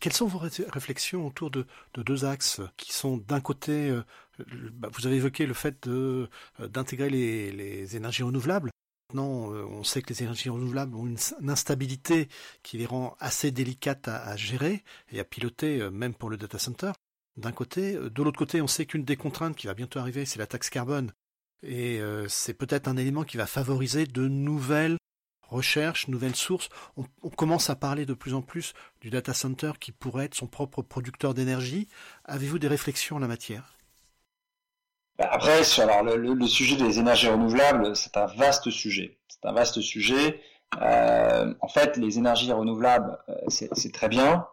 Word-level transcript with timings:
Quelles 0.00 0.12
sont 0.12 0.26
vos 0.26 0.38
réflexions 0.38 1.26
autour 1.26 1.50
de, 1.50 1.66
deux 1.94 2.24
axes 2.24 2.60
qui 2.76 2.92
sont 2.92 3.18
d'un 3.18 3.40
côté, 3.40 3.90
euh, 3.90 4.02
bah, 4.72 4.88
vous 4.92 5.06
avez 5.06 5.16
évoqué 5.16 5.46
le 5.46 5.54
fait 5.54 5.88
d'intégrer 6.58 7.10
les, 7.10 7.96
énergies 7.96 8.22
renouvelables. 8.22 8.70
Maintenant, 9.10 9.50
on 9.50 9.82
sait 9.82 10.02
que 10.02 10.08
les 10.10 10.22
énergies 10.22 10.48
renouvelables 10.48 10.94
ont 10.94 11.06
une, 11.06 11.18
instabilité 11.48 12.28
qui 12.62 12.78
les 12.78 12.86
rend 12.86 13.16
assez 13.18 13.50
délicates 13.50 14.08
à, 14.08 14.36
gérer 14.36 14.84
et 15.10 15.20
à 15.20 15.24
piloter, 15.24 15.90
même 15.90 16.14
pour 16.14 16.30
le 16.30 16.36
data 16.36 16.58
center. 16.58 16.92
D'un 17.36 17.52
côté, 17.52 17.94
de 17.94 18.22
l'autre 18.22 18.38
côté, 18.38 18.62
on 18.62 18.66
sait 18.66 18.86
qu'une 18.86 19.04
des 19.04 19.16
contraintes 19.16 19.56
qui 19.56 19.66
va 19.66 19.74
bientôt 19.74 19.98
arriver, 19.98 20.24
c'est 20.24 20.38
la 20.38 20.46
taxe 20.46 20.70
carbone 20.70 21.12
et 21.62 22.00
euh, 22.00 22.26
c'est 22.28 22.54
peut-être 22.54 22.88
un 22.88 22.96
élément 22.96 23.24
qui 23.24 23.36
va 23.36 23.46
favoriser 23.46 24.06
de 24.06 24.28
nouvelles 24.28 24.96
recherches, 25.50 26.08
nouvelles 26.08 26.36
sources. 26.36 26.68
On, 26.96 27.30
commence 27.30 27.70
à 27.70 27.76
parler 27.76 28.06
de 28.06 28.14
plus 28.14 28.34
en 28.34 28.42
plus 28.42 28.72
du 29.00 29.10
data 29.10 29.34
center 29.34 29.72
qui 29.78 29.92
pourrait 29.92 30.26
être 30.26 30.34
son 30.34 30.46
propre 30.46 30.82
producteur 30.82 31.34
d'énergie. 31.34 31.88
Avez-vous 32.24 32.58
des 32.58 32.68
réflexions 32.68 33.16
en 33.16 33.18
la 33.18 33.28
matière? 33.28 33.74
Bah, 35.18 35.28
Après, 35.32 35.60
alors, 35.80 36.02
le, 36.02 36.46
sujet 36.46 36.76
des 36.76 36.98
énergies 36.98 37.28
renouvelables, 37.28 37.94
c'est 37.96 38.16
un 38.16 38.26
vaste 38.26 38.70
sujet. 38.70 39.18
C'est 39.28 39.46
un 39.46 39.52
vaste 39.52 39.80
sujet. 39.80 40.40
Euh, 40.80 41.52
en 41.60 41.68
fait, 41.68 41.96
les 41.96 42.18
énergies 42.18 42.52
renouvelables, 42.52 43.18
euh, 43.28 43.34
c'est 43.48 43.92
très 43.92 44.08
bien. 44.08 44.46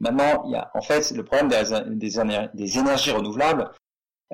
maintenant, 0.00 0.44
il 0.46 0.52
y 0.52 0.56
a, 0.56 0.70
en 0.74 0.82
fait, 0.82 1.12
le 1.12 1.24
problème 1.24 1.48
des, 1.48 2.78
énergies 2.78 3.10
renouvelables, 3.12 3.70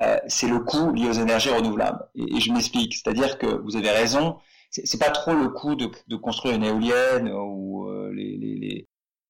euh, 0.01 0.17
c'est 0.27 0.47
le 0.47 0.59
coût 0.59 0.91
lié 0.93 1.07
aux 1.09 1.13
énergies 1.13 1.49
renouvelables. 1.49 2.07
Et, 2.15 2.39
je 2.39 2.51
m'explique, 2.51 2.95
c'est-à-dire 2.95 3.37
que 3.37 3.45
vous 3.45 3.75
avez 3.75 3.91
raison, 3.91 4.37
c'est 4.71 4.99
pas 4.99 5.09
trop 5.11 5.33
le 5.33 5.49
coût 5.49 5.75
de, 5.75 6.15
construire 6.15 6.55
une 6.55 6.63
éolienne 6.63 7.29
ou 7.31 7.87
euh, 7.89 8.11
les, 8.13 8.87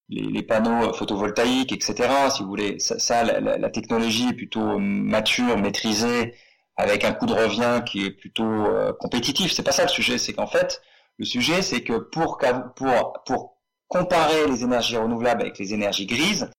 les, 0.09 0.43
panneaux 0.43 0.93
photovoltaïques, 0.93 1.71
etc. 1.71 2.09
Si 2.29 2.43
vous 2.43 2.49
voulez, 2.49 2.77
ça, 2.79 3.23
la, 3.23 3.69
technologie 3.69 4.29
est 4.29 4.33
plutôt 4.33 4.77
mature, 4.77 5.57
maîtrisée, 5.57 6.35
avec 6.77 7.03
un 7.03 7.13
coût 7.13 7.25
de 7.25 7.33
revient 7.33 7.81
qui 7.85 8.05
est 8.05 8.11
plutôt 8.11 8.43
euh, 8.43 8.93
compétitif. 8.93 9.51
C'est 9.51 9.63
pas 9.63 9.71
ça 9.71 9.83
le 9.83 9.89
sujet, 9.89 10.17
c'est 10.17 10.33
qu'en 10.33 10.47
fait, 10.47 10.81
le 11.17 11.25
sujet, 11.25 11.61
c'est 11.61 11.81
que 11.83 11.97
pour, 11.97 12.39
pour, 12.75 13.23
pour 13.25 13.57
comparer 13.87 14.47
les 14.47 14.63
énergies 14.63 14.97
renouvelables 14.97 15.41
avec 15.41 15.57
les 15.57 15.73
énergies 15.73 16.05
grises, 16.05 16.49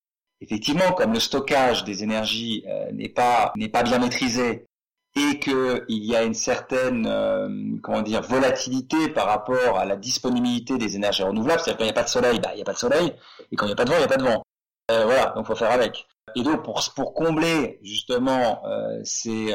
effectivement, 0.41 0.92
comme 0.92 1.12
le 1.12 1.20
stockage 1.20 1.84
des 1.84 2.03
énergies 2.03 2.64
euh, 2.66 2.91
n'est 2.92 3.08
pas 3.08 3.53
n'est 3.56 3.69
pas 3.69 3.83
bien 3.83 3.98
maîtrisé 3.98 4.66
et 5.14 5.38
qu'il 5.38 5.84
y 5.88 6.16
a 6.16 6.22
une 6.22 6.34
certaine 6.34 7.06
euh, 7.06 7.48
comment 7.82 8.02
dire 8.02 8.22
volatilité 8.22 9.08
par 9.08 9.27
rapport 9.27 9.78
à 9.78 9.84
la 9.84 9.96
disponibilité 9.96 10.78
des 10.78 10.96
énergies 10.96 11.22
renouvelables, 11.22 11.60
c'est-à-dire 11.60 11.78
quand 11.78 11.84
il 11.84 11.88
n'y 11.88 11.91
a 11.91 11.94
pas 11.94 12.04
de 12.04 12.08
soleil, 12.08 12.41
bah, 12.41 12.50
il 12.52 12.56
n'y 12.56 12.62
a 12.62 12.64
pas 12.64 12.72
de 12.72 12.78
soleil, 12.78 13.12
et 13.50 13.56
quand 13.56 13.66
il 13.66 13.69
n'y 13.69 13.72
a 13.74 13.77
pas 13.77 13.84
de 13.84 13.91
vent, 13.91 13.96
il 13.96 14.00
n'y 14.00 14.04
a 14.04 14.08
pas 14.08 14.16
de 14.16 14.24
vent. 14.24 14.42
Euh, 14.91 15.04
voilà, 15.04 15.32
donc 15.36 15.46
faut 15.46 15.54
faire 15.54 15.70
avec. 15.70 16.06
Et 16.34 16.42
donc 16.42 16.64
pour 16.64 16.82
pour 16.96 17.14
combler 17.14 17.78
justement 17.82 18.62
ces 19.04 19.54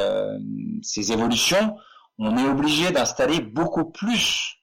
ces 0.83 1.11
évolutions, 1.11 1.75
on 2.19 2.37
est 2.37 2.47
obligé 2.47 2.91
d'installer 2.91 3.41
beaucoup 3.41 3.85
plus 3.85 4.57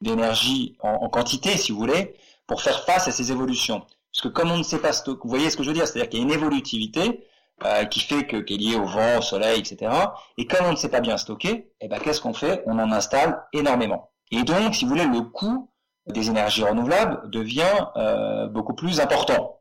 d'énergie 0.00 0.76
en, 0.80 0.88
en, 0.88 1.08
quantité, 1.08 1.56
si 1.56 1.72
vous 1.72 1.78
voulez, 1.78 2.16
pour 2.46 2.62
faire 2.62 2.84
face 2.84 3.08
à 3.08 3.12
ces 3.12 3.30
évolutions. 3.30 3.80
Parce 3.80 4.22
que 4.22 4.28
comme 4.28 4.50
on 4.50 4.58
ne 4.58 4.62
sait 4.62 4.78
pas 4.78 4.92
vous 5.06 5.18
voyez 5.24 5.50
ce 5.50 5.56
que 5.56 5.62
je 5.62 5.68
veux 5.68 5.74
dire, 5.74 5.86
c'est-à-dire 5.88 6.08
qu'il 6.08 6.20
y 6.20 6.22
a 6.22 6.26
une 6.26 6.32
évolutivité 6.32 7.26
euh, 7.64 7.84
qui 7.84 8.00
fait 8.00 8.26
que 8.26 8.38
qui 8.38 8.54
est 8.54 8.58
liée 8.58 8.76
au 8.76 8.84
vent, 8.84 9.18
au 9.18 9.22
soleil, 9.22 9.60
etc. 9.60 9.92
Et 10.38 10.46
comme 10.46 10.66
on 10.66 10.72
ne 10.72 10.76
sait 10.76 10.88
pas 10.88 11.00
bien 11.00 11.16
stocker, 11.16 11.70
eh 11.80 11.88
ben 11.88 11.98
qu'est-ce 12.00 12.20
qu'on 12.20 12.34
fait? 12.34 12.62
On 12.66 12.78
en 12.78 12.90
installe 12.90 13.42
énormément. 13.52 14.10
Et 14.30 14.42
donc, 14.42 14.74
si 14.74 14.84
vous 14.84 14.90
voulez, 14.90 15.06
le 15.06 15.20
coût 15.22 15.70
des 16.06 16.28
énergies 16.28 16.64
renouvelables 16.64 17.30
devient 17.30 17.86
euh, 17.96 18.46
beaucoup 18.48 18.74
plus 18.74 19.00
important. 19.00 19.60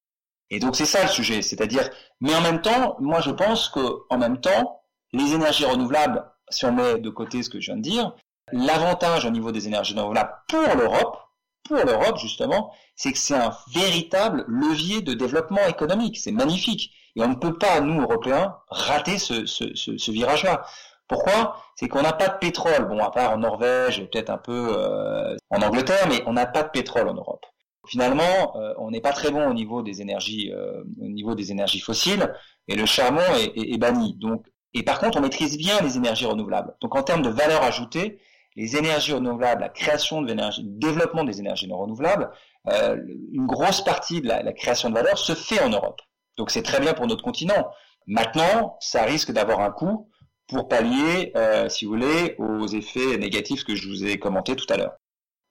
Et 0.50 0.60
donc 0.60 0.76
c'est 0.76 0.86
ça 0.86 1.02
le 1.04 1.10
sujet, 1.10 1.42
c'est-à-dire, 1.42 1.90
mais 2.20 2.36
en 2.36 2.42
même 2.42 2.62
temps, 2.62 2.96
moi 3.00 3.22
je 3.22 3.32
pense 3.32 3.70
que 3.70 3.80
en 4.10 4.18
même 4.18 4.40
temps, 4.40 4.82
les 5.14 5.34
énergies 5.34 5.66
renouvelables, 5.66 6.26
si 6.50 6.66
on 6.66 6.74
met 6.74 7.00
de 7.00 7.10
côté 7.10 7.44
ce 7.44 7.50
que 7.50 7.60
je 7.60 7.68
viens 7.68 7.78
de 7.78 7.82
dire, 7.82 8.14
l'avantage 8.52 9.26
au 9.26 9.30
niveau 9.30 9.52
des 9.52 9.68
énergies 9.68 9.94
renouvelables 9.94 10.34
pour 10.48 10.76
l'Europe, 10.76 11.18
pour 11.64 11.78
l'Europe 11.78 12.18
justement, 12.18 12.74
c'est 12.96 13.12
que 13.12 13.18
c'est 13.18 13.36
un 13.36 13.52
véritable 13.74 14.46
levier 14.48 15.02
de 15.02 15.14
développement 15.14 15.66
économique. 15.68 16.18
C'est 16.18 16.32
magnifique. 16.32 16.92
Et 17.16 17.22
on 17.22 17.28
ne 17.28 17.36
peut 17.36 17.58
pas, 17.58 17.80
nous, 17.80 18.02
Européens, 18.02 18.56
rater 18.70 19.18
ce, 19.18 19.46
ce, 19.46 19.76
ce, 19.76 20.12
virage-là. 20.12 20.66
Pourquoi? 21.08 21.58
C'est 21.76 21.88
qu'on 21.88 22.02
n'a 22.02 22.14
pas 22.14 22.30
de 22.30 22.38
pétrole. 22.40 22.88
Bon, 22.88 23.00
à 23.00 23.12
part 23.12 23.32
en 23.32 23.38
Norvège 23.38 24.00
et 24.00 24.06
peut-être 24.06 24.30
un 24.32 24.38
peu 24.38 24.74
euh, 24.76 25.36
en 25.52 25.62
Angleterre, 25.62 26.08
mais 26.10 26.24
on 26.26 26.34
n'a 26.34 26.46
pas 26.46 26.64
de 26.64 26.70
pétrole 26.70 27.08
en 27.08 27.14
Europe. 27.14 27.46
Finalement, 27.86 28.56
euh, 28.56 28.74
on 28.78 28.92
n'est 28.92 29.02
pas 29.02 29.12
très 29.12 29.30
bon 29.30 29.48
au 29.48 29.54
niveau 29.54 29.84
des 29.84 30.02
énergies, 30.02 30.52
euh, 30.54 30.84
au 31.02 31.10
niveau 31.10 31.36
des 31.36 31.52
énergies 31.52 31.82
fossiles, 31.82 32.34
et 32.68 32.76
le 32.76 32.86
charbon 32.86 33.22
est, 33.36 33.58
est, 33.58 33.74
est, 33.74 33.78
banni. 33.78 34.16
Donc, 34.16 34.46
et 34.74 34.84
par 34.84 35.00
contre, 35.00 35.18
on 35.18 35.22
maîtrise 35.22 35.58
bien 35.58 35.80
les 35.82 35.98
énergies 35.98 36.26
renouvelables. 36.26 36.76
Donc, 36.82 36.96
en 36.96 37.04
termes 37.04 37.22
de 37.22 37.30
valeur 37.30 37.62
ajoutée, 37.62 38.20
les 38.56 38.78
énergies 38.78 39.14
renouvelables, 39.14 39.62
la 39.62 39.70
création 39.70 40.22
de 40.22 40.28
l'énergie, 40.28 40.64
le 40.64 40.70
développement 40.80 41.24
des 41.24 41.40
énergies 41.40 41.70
renouvelables, 41.72 42.32
euh, 42.70 42.98
une 43.32 43.48
grosse 43.48 43.84
partie 43.84 44.22
de 44.22 44.28
la, 44.28 44.54
création 44.54 44.90
de 44.90 44.96
valeur 44.96 45.18
se 45.18 45.34
fait 45.34 45.62
en 45.62 45.70
Europe. 45.70 46.02
Donc 46.38 46.52
c'est 46.52 46.64
très 46.64 46.80
bien 46.80 46.94
pour 46.94 47.08
notre 47.08 47.24
continent. 47.24 47.72
Maintenant, 48.08 48.78
ça 48.80 49.04
risque 49.04 49.32
d'avoir 49.32 49.62
un 49.62 49.72
coût 49.72 50.10
pour 50.48 50.68
pallier, 50.68 51.32
euh, 51.36 51.70
si 51.70 51.86
vous 51.86 51.92
voulez, 51.92 52.36
aux 52.38 52.68
effets 52.68 53.18
négatifs 53.18 53.64
que 53.64 53.76
je 53.76 53.88
vous 53.88 54.06
ai 54.06 54.20
commentés 54.20 54.56
tout 54.56 54.72
à 54.72 54.78
l'heure. 54.78 54.94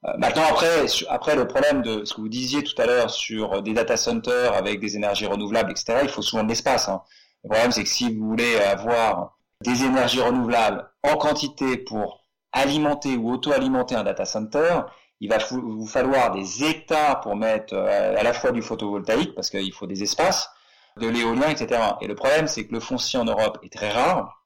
Euh, 0.05 0.11
maintenant, 0.17 0.43
après, 0.49 0.85
après 1.09 1.35
le 1.35 1.47
problème 1.47 1.81
de 1.81 2.05
ce 2.05 2.13
que 2.13 2.21
vous 2.21 2.29
disiez 2.29 2.63
tout 2.63 2.79
à 2.81 2.85
l'heure 2.85 3.09
sur 3.09 3.61
des 3.61 3.73
data 3.73 3.97
centers 3.97 4.53
avec 4.53 4.79
des 4.79 4.95
énergies 4.95 5.25
renouvelables, 5.25 5.71
etc., 5.71 5.99
il 6.03 6.09
faut 6.09 6.21
souvent 6.21 6.43
de 6.43 6.49
l'espace. 6.49 6.89
Hein. 6.89 7.01
Le 7.43 7.49
problème, 7.49 7.71
c'est 7.71 7.83
que 7.83 7.89
si 7.89 8.13
vous 8.13 8.25
voulez 8.27 8.57
avoir 8.57 9.37
des 9.61 9.83
énergies 9.83 10.21
renouvelables 10.21 10.89
en 11.03 11.15
quantité 11.15 11.77
pour 11.77 12.22
alimenter 12.53 13.17
ou 13.17 13.33
auto-alimenter 13.33 13.95
un 13.95 14.03
data 14.03 14.25
center, 14.25 14.81
il 15.19 15.29
va 15.29 15.37
vous 15.51 15.87
falloir 15.87 16.31
des 16.31 16.63
hectares 16.63 17.21
pour 17.21 17.35
mettre 17.35 17.73
euh, 17.73 18.15
à 18.17 18.23
la 18.23 18.33
fois 18.33 18.51
du 18.51 18.61
photovoltaïque, 18.61 19.35
parce 19.35 19.49
qu'il 19.49 19.73
faut 19.73 19.87
des 19.87 20.03
espaces, 20.03 20.49
de 20.97 21.07
l'éolien, 21.07 21.49
etc. 21.49 21.81
Et 22.01 22.07
le 22.07 22.15
problème, 22.15 22.47
c'est 22.47 22.67
que 22.67 22.73
le 22.73 22.79
foncier 22.79 23.19
en 23.19 23.25
Europe 23.25 23.57
est 23.63 23.73
très 23.73 23.89
rare, 23.89 24.45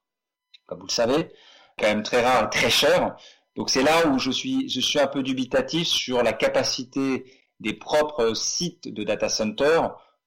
comme 0.66 0.80
vous 0.80 0.86
le 0.86 0.92
savez, 0.92 1.30
quand 1.78 1.86
même 1.86 2.02
très 2.02 2.22
rare 2.24 2.44
et 2.44 2.50
très 2.50 2.70
cher. 2.70 3.16
Donc 3.56 3.70
c'est 3.70 3.82
là 3.82 4.06
où 4.06 4.18
je 4.18 4.30
suis, 4.30 4.68
je 4.68 4.80
suis 4.80 5.00
un 5.00 5.08
peu 5.08 5.22
dubitatif 5.22 5.88
sur 5.88 6.22
la 6.22 6.32
capacité 6.32 7.24
des 7.60 7.74
propres 7.74 8.34
sites 8.34 8.88
de 8.88 9.02
data 9.02 9.28
center 9.28 9.80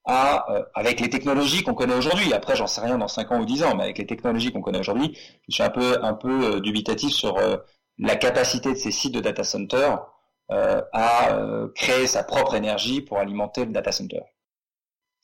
euh, 0.08 0.64
avec 0.74 1.00
les 1.00 1.10
technologies 1.10 1.64
qu'on 1.64 1.74
connaît 1.74 1.96
aujourd'hui. 1.96 2.34
Après, 2.34 2.56
j'en 2.56 2.68
sais 2.68 2.82
rien 2.82 2.98
dans 2.98 3.08
5 3.08 3.32
ans 3.32 3.40
ou 3.40 3.46
10 3.46 3.64
ans, 3.64 3.76
mais 3.76 3.84
avec 3.84 3.98
les 3.98 4.06
technologies 4.08 4.52
qu'on 4.52 4.62
connaît 4.62 4.80
aujourd'hui, 4.80 5.18
je 5.48 5.54
suis 5.54 5.64
un 5.64 5.70
peu, 5.70 6.04
un 6.04 6.14
peu 6.14 6.56
euh, 6.56 6.60
dubitatif 6.60 7.12
sur 7.12 7.38
la 7.98 8.16
capacité 8.16 8.70
de 8.74 8.78
ces 8.78 8.92
sites 8.92 9.14
de 9.14 9.20
data 9.20 9.44
center 9.44 9.96
euh, 10.52 10.82
à 10.92 11.34
euh, 11.36 11.70
créer 11.76 12.08
sa 12.08 12.24
propre 12.24 12.56
énergie 12.56 13.00
pour 13.00 13.20
alimenter 13.20 13.64
le 13.64 13.72
data 13.72 13.94
center. 13.94 14.20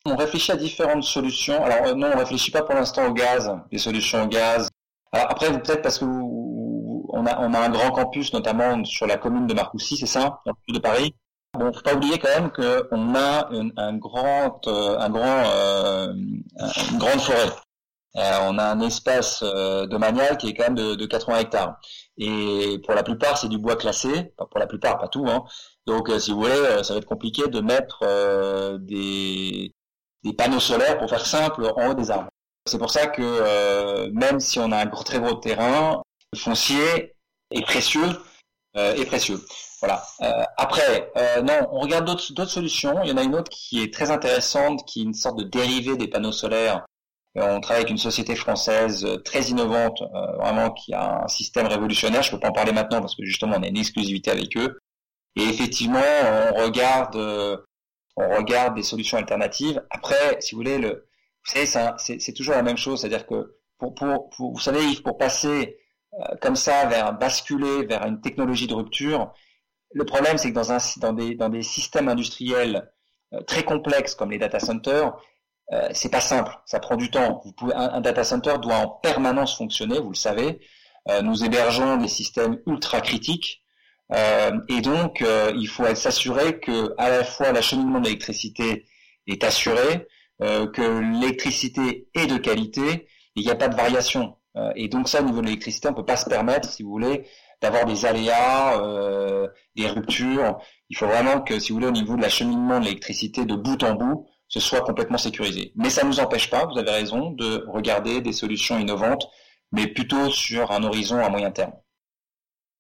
On 0.06 0.16
réfléchit 0.16 0.54
à 0.54 0.56
différentes 0.56 1.04
solutions. 1.04 1.62
Alors 1.66 1.88
euh, 1.88 1.94
non, 1.96 2.12
on 2.14 2.18
réfléchit 2.18 2.52
pas 2.52 2.62
pour 2.62 2.76
l'instant 2.76 3.08
au 3.08 3.14
gaz, 3.14 3.52
des 3.70 3.78
solutions 3.78 4.24
au 4.24 4.28
gaz. 4.28 4.70
Alors 5.12 5.30
après, 5.30 5.52
peut-être 5.52 5.82
parce 5.82 6.00
que 6.00 6.06
on 6.06 7.26
a, 7.26 7.40
on 7.42 7.54
a 7.54 7.59
un 7.59 7.70
grand 7.70 7.92
campus, 7.92 8.32
notamment 8.32 8.86
sur 8.86 9.06
la 9.06 9.18
commune 9.18 9.48
de 9.48 9.54
Marcoussis, 9.54 9.98
c'est 9.98 10.06
ça, 10.06 10.40
dans 10.46 10.54
le 10.54 10.58
sud 10.66 10.76
de 10.76 10.80
Paris? 10.80 11.14
Bon, 11.57 11.73
faut 11.73 11.81
pas 11.81 11.95
oublier 11.95 12.19
quand 12.19 12.29
même 12.29 12.51
qu'on 12.51 13.16
a 13.16 13.50
un 13.78 13.97
grand, 13.97 14.68
un 14.68 15.09
grand, 15.09 15.44
une 16.13 16.97
grande 16.97 17.22
forêt. 17.22 17.51
Euh, 18.18 18.40
on 18.50 18.57
a 18.57 18.63
un 18.63 18.79
espace 18.79 19.44
euh, 19.44 19.85
domanial 19.85 20.38
qui 20.38 20.50
est 20.50 20.53
quand 20.56 20.63
même 20.63 20.75
de, 20.75 20.96
de, 20.96 21.06
80 21.06 21.40
hectares. 21.40 21.79
Et 22.17 22.79
pour 22.84 22.96
la 22.96 23.03
plupart, 23.03 23.38
c'est 23.38 23.47
du 23.47 23.59
bois 23.59 23.75
classé. 23.75 24.34
pour 24.38 24.59
la 24.59 24.66
plupart, 24.66 24.97
pas 24.97 25.08
tout. 25.08 25.28
Hein. 25.29 25.43
Donc, 25.85 26.09
euh, 26.09 26.17
si 26.20 26.32
vous 26.32 26.41
voulez, 26.41 26.84
ça 26.84 26.93
va 26.93 26.99
être 26.99 27.05
compliqué 27.05 27.47
de 27.47 27.61
mettre 27.61 27.99
des, 28.79 29.72
des, 30.23 30.34
panneaux 30.34 30.59
solaires, 30.59 30.97
pour 30.97 31.09
faire 31.09 31.26
simple, 31.26 31.72
en 31.76 31.91
haut 31.91 31.93
des 31.93 32.09
arbres. 32.09 32.29
C'est 32.66 32.79
pour 32.79 32.90
ça 32.91 33.08
que 33.08 34.09
même 34.09 34.40
si 34.40 34.59
on 34.59 34.72
a 34.72 34.78
un 34.78 34.87
très 34.87 35.20
gros 35.20 35.35
terrain, 35.35 36.02
le 36.34 36.40
foncier 36.40 37.16
est 37.52 37.61
précieux. 37.61 38.09
est 38.73 39.05
précieux. 39.05 39.40
Voilà. 39.87 40.47
après, 40.57 41.11
non, 41.43 41.67
on 41.72 41.79
regarde 41.79 42.05
d'autres 42.05 42.45
solutions. 42.45 43.01
Il 43.03 43.09
y 43.09 43.13
en 43.13 43.17
a 43.17 43.23
une 43.23 43.35
autre 43.35 43.49
qui 43.49 43.81
est 43.81 43.93
très 43.93 44.11
intéressante, 44.11 44.85
qui 44.85 45.01
est 45.01 45.03
une 45.03 45.13
sorte 45.13 45.39
de 45.39 45.43
dérivé 45.43 45.95
des 45.95 46.07
panneaux 46.07 46.31
solaires 46.31 46.85
on 47.39 47.61
travaille 47.61 47.84
avec 47.84 47.91
une 47.91 47.97
société 47.97 48.35
française 48.35 49.05
euh, 49.05 49.17
très 49.17 49.41
innovante, 49.43 50.01
euh, 50.01 50.37
vraiment 50.37 50.72
qui 50.72 50.93
a 50.93 51.23
un 51.23 51.28
système 51.28 51.67
révolutionnaire. 51.67 52.23
Je 52.23 52.31
ne 52.31 52.35
peux 52.35 52.41
pas 52.41 52.49
en 52.49 52.53
parler 52.53 52.72
maintenant 52.72 52.99
parce 52.99 53.16
que 53.16 53.23
justement 53.23 53.57
on 53.57 53.63
a 53.63 53.67
une 53.67 53.78
exclusivité 53.78 54.31
avec 54.31 54.57
eux. 54.57 54.79
Et 55.35 55.43
effectivement, 55.43 55.99
on 56.55 56.63
regarde, 56.63 57.16
euh, 57.16 57.57
on 58.16 58.35
regarde 58.37 58.75
des 58.75 58.84
solutions 58.84 59.17
alternatives. 59.17 59.84
Après, 59.91 60.37
si 60.39 60.55
vous 60.55 60.61
voulez, 60.61 60.79
le, 60.79 61.07
vous 61.45 61.66
savez, 61.66 61.93
c'est 61.97 62.34
toujours 62.34 62.55
la 62.55 62.63
même 62.63 62.78
chose, 62.78 63.01
c'est-à-dire 63.01 63.28
que 63.28 63.55
pour, 63.78 63.93
pour, 63.93 64.31
vous 64.39 64.59
savez, 64.59 64.81
pour 65.03 65.17
passer 65.17 65.78
comme 66.41 66.55
ça 66.55 66.87
vers 66.87 67.13
basculer 67.13 67.85
vers 67.85 68.03
une 68.05 68.19
technologie 68.22 68.66
de 68.66 68.73
rupture, 68.73 69.31
le 69.93 70.05
problème 70.05 70.37
c'est 70.37 70.49
que 70.49 70.55
dans 70.55 70.72
un 70.72 70.78
dans 70.97 71.13
des 71.13 71.35
dans 71.35 71.49
des 71.49 71.63
systèmes 71.63 72.07
industriels 72.07 72.91
très 73.45 73.63
complexes 73.63 74.16
comme 74.16 74.31
les 74.31 74.37
data 74.37 74.59
centers, 74.59 75.13
euh, 75.73 75.89
c'est 75.91 76.09
pas 76.09 76.22
simple, 76.22 76.57
ça 76.66 76.79
prend 76.79 76.95
du 76.95 77.09
temps. 77.11 77.41
Vous 77.43 77.51
pouvez, 77.51 77.73
un, 77.75 77.99
data 77.99 78.23
center 78.23 78.55
doit 78.61 78.78
en 78.78 78.87
permanence 78.87 79.57
fonctionner, 79.57 79.99
vous 79.99 80.09
le 80.09 80.16
savez. 80.16 80.59
Euh, 81.09 81.22
nous 81.22 81.43
hébergeons 81.43 81.97
des 81.97 82.07
systèmes 82.07 82.59
ultra 82.67 83.01
critiques 83.01 83.63
euh, 84.13 84.51
et 84.69 84.81
donc 84.81 85.23
il 85.55 85.67
faut 85.67 85.93
s'assurer 85.95 86.59
que 86.59 86.93
à 86.97 87.09
la 87.09 87.23
fois 87.23 87.51
l'acheminement 87.51 87.99
de 87.99 88.05
l'électricité 88.05 88.85
est 89.28 89.43
assuré, 89.43 90.07
que 90.39 91.19
l'électricité 91.19 92.07
est 92.13 92.28
de 92.28 92.37
qualité, 92.37 93.07
il 93.35 93.43
n'y 93.43 93.51
a 93.51 93.55
pas 93.55 93.67
de 93.67 93.75
variation. 93.75 94.37
et 94.75 94.87
donc 94.87 95.09
ça, 95.09 95.22
au 95.22 95.25
niveau 95.25 95.41
de 95.41 95.47
l'électricité, 95.47 95.89
on 95.89 95.93
peut 95.93 96.05
pas 96.05 96.16
se 96.16 96.29
permettre, 96.29 96.69
si 96.69 96.84
vous 96.84 96.91
voulez, 96.91 97.25
d'avoir 97.62 97.86
des 97.86 98.06
aléas, 98.06 98.80
des 99.76 99.88
ruptures. 99.88 100.58
Il 100.90 100.98
faut 100.98 101.08
vraiment 101.08 101.42
que, 101.42 101.59
si 101.59 101.72
vous 101.72 101.76
voulez, 101.76 101.88
au 101.88 101.92
niveau 101.92 102.16
de 102.16 102.22
l'acheminement 102.22 102.80
de 102.80 102.86
l'électricité 102.86 103.46
de 103.46 103.56
bout 103.56 103.82
en 103.84 103.96
bout, 103.96 104.28
ce 104.48 104.59
soit 104.59 104.82
complètement 104.82 105.18
sécurisé. 105.18 105.72
Mais 105.76 105.90
ça 105.90 106.04
ne 106.04 106.09
nous 106.09 106.20
empêche 106.20 106.50
pas, 106.50 106.66
vous 106.66 106.78
avez 106.78 106.92
raison, 106.92 107.32
de 107.32 107.66
regarder 107.68 108.22
des 108.22 108.34
solutions 108.34 108.80
innovantes, 108.80 109.28
mais 109.72 109.88
plutôt 109.88 110.30
sur 110.30 110.72
un 110.72 110.84
horizon 110.84 111.20
à 111.20 111.30
moyen 111.30 111.52
terme. 111.52 111.74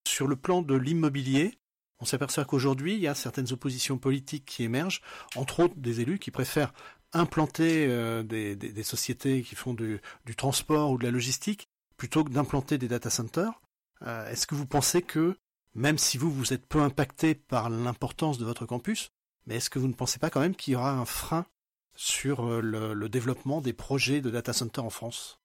Sur 0.07 0.27
le 0.27 0.37
plan 0.37 0.61
de 0.61 0.75
l'immobilier, 0.75 1.59
on 1.99 2.05
s'aperçoit 2.05 2.45
qu'aujourd'hui, 2.45 2.93
il 2.93 2.99
y 2.99 3.07
a 3.07 3.15
certaines 3.15 3.51
oppositions 3.51 3.97
politiques 3.97 4.45
qui 4.45 4.63
émergent, 4.63 5.01
entre 5.35 5.61
autres 5.61 5.75
des 5.75 6.01
élus 6.01 6.19
qui 6.19 6.31
préfèrent 6.31 6.73
implanter 7.13 7.87
euh, 7.87 8.23
des, 8.23 8.83
sociétés 8.83 9.41
qui 9.41 9.55
font 9.55 9.73
du, 9.73 9.99
transport 10.37 10.91
ou 10.91 10.97
de 10.97 11.03
la 11.03 11.11
logistique 11.11 11.67
plutôt 11.97 12.23
que 12.23 12.29
d'implanter 12.29 12.77
des 12.77 12.87
data 12.87 13.09
centers. 13.09 13.59
Euh, 14.05 14.29
est-ce 14.29 14.47
que 14.47 14.55
vous 14.55 14.65
pensez 14.65 15.01
que, 15.01 15.37
même 15.75 15.97
si 15.97 16.17
vous, 16.17 16.31
vous 16.31 16.53
êtes 16.53 16.65
peu 16.65 16.81
impacté 16.81 17.35
par 17.35 17.69
l'importance 17.69 18.37
de 18.37 18.45
votre 18.45 18.65
campus, 18.65 19.11
mais 19.45 19.55
est-ce 19.55 19.69
que 19.69 19.79
vous 19.79 19.87
ne 19.87 19.93
pensez 19.93 20.19
pas 20.19 20.29
quand 20.29 20.39
même 20.39 20.55
qu'il 20.55 20.73
y 20.73 20.75
aura 20.75 20.91
un 20.91 21.05
frein 21.05 21.45
sur 21.95 22.47
euh, 22.47 22.61
le, 22.61 23.09
développement 23.09 23.61
des 23.61 23.73
projets 23.73 24.21
de 24.21 24.29
data 24.29 24.53
center 24.53 24.81
en 24.81 24.89
France? 24.89 25.39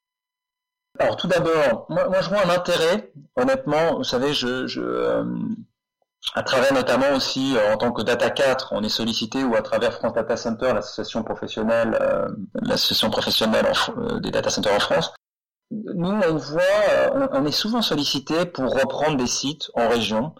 Alors 0.99 1.17
tout 1.17 1.27
d'abord, 1.27 1.87
moi, 1.89 2.21
je 2.21 2.29
vois 2.29 2.45
un 2.45 2.51
intérêt, 2.51 3.13
honnêtement, 3.37 3.97
vous 3.97 4.05
savez, 4.05 4.35
je, 4.35 4.69
euh, 4.79 5.25
à 6.35 6.43
travers 6.43 6.75
notamment 6.75 7.15
aussi 7.15 7.57
en 7.73 7.79
tant 7.79 7.93
que 7.93 8.03
Data 8.03 8.29
4, 8.29 8.73
on 8.73 8.83
est 8.83 8.91
sollicité 8.91 9.43
ou 9.43 9.55
à 9.55 9.63
travers 9.63 9.95
France 9.95 10.13
Data 10.13 10.37
Center, 10.37 10.73
l'association 10.75 11.23
professionnelle, 11.23 11.99
l'association 12.61 13.09
professionnelle 13.09 13.67
des 14.21 14.31
data 14.31 14.51
centers 14.51 14.75
en 14.75 14.81
France. 14.81 15.15
Nous, 15.95 16.11
on 16.11 16.37
voit, 16.37 17.31
on, 17.33 17.47
est 17.47 17.53
souvent 17.53 17.83
sollicité 17.83 18.45
pour 18.47 18.73
reprendre 18.73 19.17
des 19.17 19.27
sites 19.27 19.71
en 19.75 19.89
région, 19.89 20.35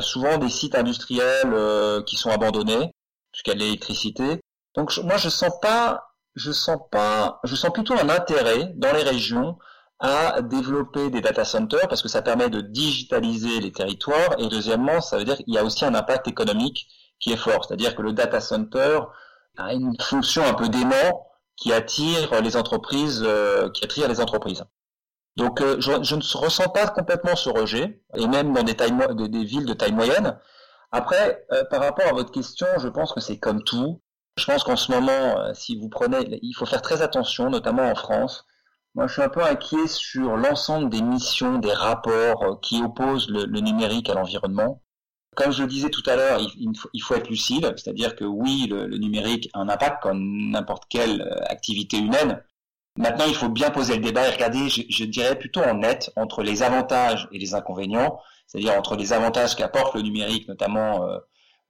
souvent 0.00 0.38
des 0.38 0.50
sites 0.50 0.74
industriels 0.74 2.02
qui 2.06 2.16
sont 2.16 2.30
abandonnés 2.30 2.92
puisqu'il 3.32 3.50
y 3.50 3.52
a 3.52 3.56
de 3.56 3.60
l'électricité, 3.60 4.40
donc 4.74 4.96
moi 4.98 5.16
je 5.16 5.28
sens 5.28 5.52
pas, 5.60 6.12
je 6.34 6.52
sens 6.52 6.78
pas, 6.90 7.40
je 7.44 7.54
sens 7.56 7.72
plutôt 7.72 7.94
un 7.94 8.08
intérêt 8.08 8.72
dans 8.76 8.92
les 8.92 9.02
régions 9.02 9.58
à 9.98 10.42
développer 10.42 11.10
des 11.10 11.20
data 11.20 11.44
centers 11.44 11.88
parce 11.88 12.02
que 12.02 12.08
ça 12.08 12.22
permet 12.22 12.50
de 12.50 12.60
digitaliser 12.60 13.60
les 13.60 13.70
territoires. 13.70 14.34
Et 14.38 14.48
deuxièmement 14.48 15.00
ça 15.00 15.18
veut 15.18 15.24
dire 15.24 15.36
qu'il 15.36 15.54
y 15.54 15.58
a 15.58 15.64
aussi 15.64 15.84
un 15.84 15.94
impact 15.94 16.28
économique 16.28 16.88
qui 17.20 17.32
est 17.32 17.36
fort, 17.36 17.64
c'est-à-dire 17.64 17.94
que 17.94 18.02
le 18.02 18.12
data 18.12 18.40
center 18.40 19.00
a 19.56 19.72
une 19.72 19.96
fonction 20.00 20.44
un 20.44 20.54
peu 20.54 20.68
d'aimant 20.68 21.26
qui 21.56 21.72
attire 21.72 22.40
les 22.40 22.56
entreprises, 22.56 23.22
euh, 23.24 23.70
qui 23.70 23.84
attire 23.84 24.08
les 24.08 24.20
entreprises. 24.20 24.64
Donc 25.36 25.60
euh, 25.60 25.80
je, 25.80 25.92
ne 25.92 26.38
ressens 26.38 26.68
pas 26.68 26.88
complètement 26.88 27.36
ce 27.36 27.48
rejet 27.48 28.02
et 28.16 28.26
même 28.26 28.52
dans 28.52 28.62
des, 28.62 29.44
villes 29.44 29.66
de 29.66 29.72
taille 29.74 29.92
moyenne. 29.92 30.38
Après, 30.90 31.46
euh, 31.52 31.64
par 31.70 31.80
rapport 31.80 32.06
à 32.06 32.12
votre 32.12 32.32
question, 32.32 32.66
je 32.78 32.88
pense 32.88 33.12
que 33.12 33.20
c'est 33.20 33.38
comme 33.38 33.62
tout. 33.64 34.02
Je 34.36 34.44
pense 34.44 34.64
qu'en 34.64 34.76
ce 34.76 34.90
moment, 34.92 35.52
si 35.54 35.78
vous 35.78 35.88
prenez, 35.88 36.38
il 36.42 36.54
faut 36.54 36.66
faire 36.66 36.82
très 36.82 37.02
attention, 37.02 37.50
notamment 37.50 37.84
en 37.84 37.94
France. 37.94 38.46
Moi, 38.94 39.06
je 39.06 39.14
suis 39.14 39.22
un 39.22 39.28
peu 39.28 39.42
inquiet 39.42 39.86
sur 39.86 40.36
l'ensemble 40.36 40.90
des 40.90 41.00
missions, 41.00 41.58
des 41.58 41.72
rapports 41.72 42.60
qui 42.60 42.82
opposent 42.82 43.28
le, 43.30 43.46
numérique 43.60 44.10
à 44.10 44.14
l'environnement. 44.14 44.82
Comme 45.34 45.52
je 45.52 45.62
le 45.62 45.68
disais 45.68 45.88
tout 45.88 46.02
à 46.06 46.16
l'heure, 46.16 46.40
il, 46.40 47.02
faut 47.02 47.14
être 47.14 47.28
lucide, 47.28 47.72
c'est-à-dire 47.76 48.14
que 48.16 48.24
oui, 48.24 48.66
le, 48.68 48.86
numérique 48.98 49.48
a 49.54 49.60
un 49.60 49.68
impact 49.68 50.02
comme 50.02 50.50
n'importe 50.50 50.84
quelle 50.90 51.22
euh, 51.22 51.44
activité 51.46 51.98
humaine. 51.98 52.42
Maintenant, 52.98 53.24
il 53.26 53.34
faut 53.34 53.48
bien 53.48 53.70
poser 53.70 53.96
le 53.96 54.02
débat 54.02 54.28
et 54.28 54.32
regarder, 54.32 54.68
je, 54.68 55.04
dirais 55.04 55.38
plutôt 55.38 55.62
en 55.62 55.74
net, 55.74 56.10
entre 56.16 56.42
les 56.42 56.62
avantages 56.62 57.28
et 57.32 57.38
les 57.38 57.54
inconvénients, 57.54 58.20
c'est-à-dire 58.46 58.74
entre 58.74 58.96
les 58.96 59.14
avantages 59.14 59.56
qu'apporte 59.56 59.94
le 59.94 60.02
numérique, 60.02 60.46
notamment 60.46 61.08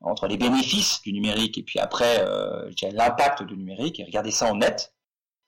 entre 0.03 0.27
les 0.27 0.37
bénéfices 0.37 1.01
du 1.03 1.13
numérique 1.13 1.59
et 1.59 1.63
puis 1.63 1.79
après 1.79 2.25
euh, 2.27 2.71
l'impact 2.93 3.43
du 3.45 3.57
numérique 3.57 4.01
et 4.01 4.05
regarder 4.05 4.31
ça 4.31 4.51
en 4.51 4.57
net. 4.57 4.95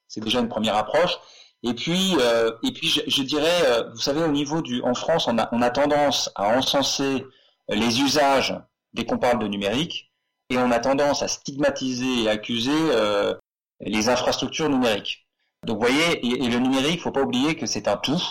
C'est 0.09 0.21
déjà 0.21 0.41
une 0.41 0.49
première 0.49 0.77
approche. 0.77 1.19
Et 1.63 1.75
puis, 1.75 2.15
euh, 2.21 2.53
et 2.63 2.73
puis 2.73 2.89
je, 2.89 3.23
dirais, 3.23 3.63
euh, 3.67 3.91
vous 3.91 4.01
savez, 4.01 4.23
au 4.23 4.31
niveau 4.31 4.61
du, 4.61 4.83
en 4.83 4.95
France, 4.95 5.27
on 5.29 5.39
a, 5.39 5.49
on 5.53 5.63
a 5.63 5.71
tendance 5.71 6.31
à 6.35 6.57
encenser 6.57 7.25
les 7.69 8.01
usages 8.01 8.55
dès 8.93 9.05
qu'on 9.05 9.19
parle 9.19 9.39
de 9.39 9.49
numérique, 9.49 10.13
et 10.51 10.59
on 10.59 10.71
a 10.71 10.79
tendance 10.79 11.23
à 11.23 11.29
stigmatiser 11.29 12.23
et 12.23 12.29
accuser 12.29 12.71
les 13.81 14.09
infrastructures 14.09 14.69
numériques. 14.69 15.27
Donc, 15.65 15.79
vous 15.79 15.87
voyez, 15.87 16.27
et, 16.27 16.45
et 16.45 16.49
le 16.49 16.59
numérique, 16.59 17.01
faut 17.01 17.11
pas 17.11 17.23
oublier 17.23 17.57
que 17.57 17.67
c'est 17.67 17.89
un 17.89 17.97
tout 17.97 18.23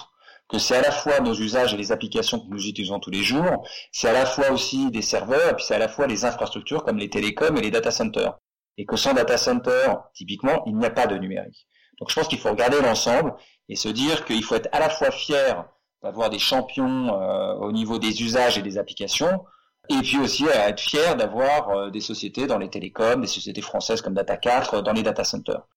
que 0.49 0.59
c'est 0.59 0.75
à 0.75 0.81
la 0.81 0.91
fois 0.91 1.19
nos 1.19 1.33
usages 1.33 1.73
et 1.73 1.77
les 1.77 1.91
applications 1.91 2.39
que 2.39 2.47
nous 2.47 2.67
utilisons 2.67 2.99
tous 2.99 3.09
les 3.09 3.23
jours, 3.23 3.67
c'est 3.91 4.09
à 4.09 4.13
la 4.13 4.25
fois 4.25 4.51
aussi 4.51 4.91
des 4.91 5.01
serveurs, 5.01 5.49
et 5.49 5.55
puis 5.55 5.65
c'est 5.65 5.75
à 5.75 5.79
la 5.79 5.87
fois 5.87 6.05
les 6.05 6.25
infrastructures 6.25 6.83
comme 6.83 6.97
les 6.97 7.09
télécoms 7.09 7.57
et 7.57 7.61
les 7.61 7.71
data 7.71 7.91
centers. 7.91 8.37
Et 8.77 8.85
que 8.85 8.95
sans 8.95 9.13
data 9.13 9.37
center, 9.37 9.93
typiquement, 10.13 10.63
il 10.65 10.77
n'y 10.77 10.85
a 10.85 10.89
pas 10.89 11.07
de 11.07 11.17
numérique. 11.17 11.67
Donc 11.99 12.09
je 12.09 12.15
pense 12.15 12.27
qu'il 12.27 12.39
faut 12.39 12.49
regarder 12.49 12.81
l'ensemble 12.81 13.33
et 13.69 13.75
se 13.75 13.89
dire 13.89 14.25
qu'il 14.25 14.43
faut 14.43 14.55
être 14.55 14.69
à 14.71 14.79
la 14.79 14.89
fois 14.89 15.11
fier 15.11 15.65
d'avoir 16.03 16.29
des 16.29 16.39
champions 16.39 17.19
euh, 17.19 17.53
au 17.55 17.71
niveau 17.71 17.97
des 17.97 18.21
usages 18.21 18.57
et 18.57 18.61
des 18.61 18.77
applications, 18.77 19.45
et 19.89 19.97
puis 19.97 20.17
aussi 20.17 20.47
à 20.49 20.69
être 20.69 20.79
fier 20.79 21.15
d'avoir 21.15 21.69
euh, 21.69 21.89
des 21.89 22.01
sociétés 22.01 22.45
dans 22.45 22.57
les 22.57 22.69
télécoms, 22.69 23.21
des 23.21 23.27
sociétés 23.27 23.61
françaises 23.61 24.01
comme 24.01 24.13
Data 24.13 24.37
4 24.37 24.81
dans 24.81 24.93
les 24.93 25.03
data 25.03 25.23
centers. 25.23 25.67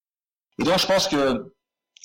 Et 0.59 0.65
donc 0.65 0.79
je 0.79 0.87
pense 0.87 1.09
que 1.09 1.53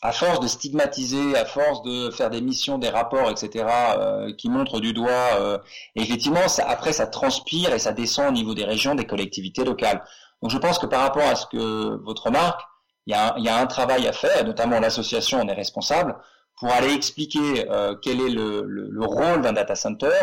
à 0.02 0.12
force 0.12 0.40
de 0.40 0.48
stigmatiser, 0.48 1.38
à 1.38 1.46
force 1.46 1.84
de 1.84 2.10
faire 2.10 2.32
des 2.32 2.42
missions, 2.42 2.80
des 2.80 2.90
rapports, 2.90 3.30
etc., 3.30 3.66
euh, 3.98 4.34
qui 4.34 4.50
montrent 4.50 4.80
du 4.80 4.94
doigt, 4.94 5.38
euh, 5.40 5.60
effectivement, 5.96 6.48
ça, 6.48 6.68
après, 6.68 6.92
ça 6.92 7.06
transpire 7.06 7.72
et 7.72 7.80
ça 7.80 7.94
descend 7.94 8.30
au 8.30 8.32
niveau 8.32 8.56
des 8.56 8.66
régions, 8.66 8.96
des 8.96 9.06
collectivités 9.06 9.64
locales. 9.64 10.04
Donc, 10.42 10.50
je 10.50 10.58
pense 10.58 10.80
que 10.80 10.88
par 10.88 11.02
rapport 11.02 11.28
à 11.28 11.36
ce 11.36 11.46
que 11.46 12.04
votre 12.04 12.26
remarque, 12.28 12.62
il 13.06 13.12
y 13.12 13.16
a 13.16 13.36
il 13.38 13.44
y 13.44 13.50
a 13.50 13.58
un 13.58 13.68
travail 13.68 14.08
à 14.08 14.14
faire, 14.14 14.44
notamment 14.44 14.80
l'association 14.80 15.40
en 15.40 15.48
est 15.48 15.54
responsable, 15.54 16.16
pour 16.62 16.72
aller 16.72 16.94
expliquer 16.94 17.68
euh, 17.72 17.96
quel 18.04 18.22
est 18.22 18.30
le, 18.30 18.62
le, 18.68 18.88
le 18.92 19.06
rôle 19.06 19.42
d'un 19.42 19.52
data 19.52 19.74
center, 19.74 20.22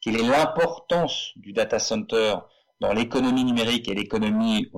quelle 0.00 0.20
est 0.20 0.22
l'importance 0.22 1.32
du 1.34 1.52
data 1.52 1.80
center 1.80 2.36
dans 2.80 2.92
l'économie 2.92 3.42
numérique 3.42 3.88
et 3.88 3.94
l'économie 3.94 4.70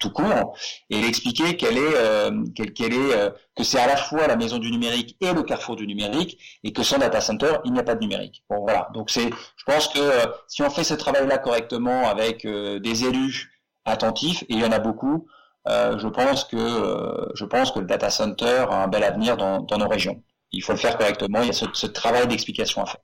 tout 0.00 0.10
court, 0.10 0.56
et 0.88 0.98
il 0.98 1.04
expliquait 1.04 1.56
qu'elle 1.56 1.76
est, 1.76 1.96
euh, 1.96 2.44
est 2.58 2.80
euh, 2.80 3.30
que 3.54 3.62
c'est 3.62 3.78
à 3.78 3.86
la 3.86 3.98
fois 3.98 4.26
la 4.26 4.36
maison 4.36 4.56
du 4.56 4.70
numérique 4.70 5.18
et 5.20 5.34
le 5.34 5.42
carrefour 5.42 5.76
du 5.76 5.86
numérique, 5.86 6.38
et 6.64 6.72
que 6.72 6.82
sans 6.82 6.96
data 6.96 7.20
center, 7.20 7.52
il 7.66 7.74
n'y 7.74 7.78
a 7.78 7.84
pas 7.84 7.94
de 7.94 8.00
numérique. 8.00 8.42
Bon 8.48 8.62
voilà, 8.62 8.88
donc 8.94 9.10
c'est, 9.10 9.28
je 9.28 9.64
pense 9.66 9.88
que 9.88 10.00
euh, 10.00 10.26
si 10.48 10.62
on 10.62 10.70
fait 10.70 10.82
ce 10.82 10.94
travail-là 10.94 11.36
correctement 11.36 12.08
avec 12.08 12.46
des 12.46 13.04
élus 13.04 13.52
attentifs, 13.84 14.44
et 14.44 14.54
il 14.54 14.60
y 14.60 14.64
en 14.64 14.72
a 14.72 14.78
beaucoup, 14.78 15.26
je 15.66 16.08
pense 16.08 16.44
que 16.44 17.30
je 17.34 17.44
pense 17.44 17.70
que 17.72 17.78
le 17.80 17.86
data 17.86 18.10
center 18.10 18.66
a 18.68 18.82
un 18.82 18.88
bel 18.88 19.04
avenir 19.04 19.36
dans, 19.36 19.66
nos 19.78 19.88
régions. 19.88 20.22
Il 20.50 20.62
faut 20.62 20.72
le 20.72 20.78
faire 20.78 20.98
correctement. 20.98 21.42
Il 21.42 21.48
y 21.48 21.50
a 21.50 21.52
ce 21.52 21.86
travail 21.86 22.26
d'explication 22.28 22.82
à 22.82 22.86
faire. 22.86 23.00